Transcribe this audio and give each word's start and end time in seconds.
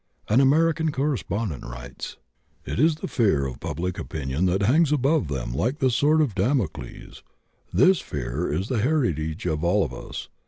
An 0.29 0.41
American 0.41 0.91
correspondent 0.91 1.63
writes: 1.63 2.17
"It 2.65 2.79
is 2.79 2.95
the 2.95 3.07
fear 3.07 3.45
of 3.45 3.59
public 3.59 3.99
opinion 3.99 4.47
that 4.47 4.63
hangs 4.63 4.91
above 4.91 5.27
them 5.27 5.53
like 5.53 5.77
the 5.77 5.91
sword 5.91 6.21
of 6.21 6.33
Damocles. 6.33 7.21
This 7.71 7.99
fear 7.99 8.51
is 8.51 8.67
the 8.67 8.79
heritage 8.81 9.45
of 9.45 9.63
all 9.63 9.83
of 9.83 9.93
us. 9.93 10.27